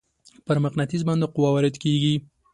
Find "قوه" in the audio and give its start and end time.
1.35-1.49